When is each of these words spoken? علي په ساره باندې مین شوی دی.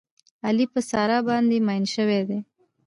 علي 0.45 0.65
په 0.73 0.79
ساره 0.89 1.17
باندې 1.27 1.57
مین 1.67 1.83
شوی 1.93 2.21
دی. 2.29 2.39